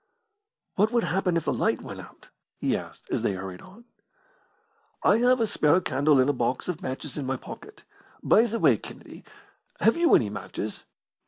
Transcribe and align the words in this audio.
"What 0.77 0.91
would 0.91 1.03
happen 1.03 1.37
if 1.37 1.45
the 1.45 1.53
light 1.53 1.79
went 1.79 1.99
out?" 2.01 2.29
he 2.57 2.75
asked, 2.75 3.11
as 3.11 3.21
they 3.21 3.33
hurried 3.33 3.61
on. 3.61 3.85
"I 5.03 5.17
have 5.17 5.39
a 5.39 5.45
spare 5.45 5.79
candle 5.79 6.19
and 6.19 6.27
a 6.27 6.33
box 6.33 6.67
of 6.67 6.81
matches 6.81 7.19
in 7.19 7.25
my 7.27 7.37
pocket. 7.37 7.83
By 8.23 8.43
the 8.45 8.57
way, 8.57 8.77
Kennedy, 8.77 9.23
have 9.79 9.97
you 9.97 10.15
any 10.15 10.31
matches?" 10.31 10.85